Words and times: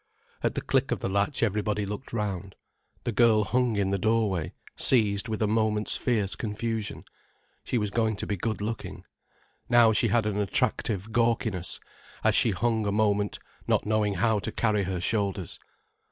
At 0.41 0.55
the 0.55 0.61
click 0.61 0.89
of 0.89 0.99
the 1.01 1.07
latch 1.09 1.43
everybody 1.43 1.85
looked 1.85 2.11
round. 2.11 2.55
The 3.03 3.11
girl 3.11 3.43
hung 3.43 3.75
in 3.75 3.91
the 3.91 3.99
doorway, 3.99 4.51
seized 4.75 5.27
with 5.29 5.43
a 5.43 5.47
moment's 5.47 5.95
fierce 5.95 6.35
confusion. 6.35 7.03
She 7.63 7.77
was 7.77 7.91
going 7.91 8.15
to 8.15 8.25
be 8.25 8.35
good 8.35 8.61
looking. 8.61 9.05
Now 9.69 9.93
she 9.93 10.07
had 10.07 10.25
an 10.25 10.39
attractive 10.39 11.11
gawkiness, 11.11 11.79
as 12.23 12.33
she 12.33 12.49
hung 12.49 12.87
a 12.87 12.91
moment, 12.91 13.37
not 13.67 13.85
knowing 13.85 14.15
how 14.15 14.39
to 14.39 14.51
carry 14.51 14.85
her 14.85 14.99
shoulders. 14.99 15.59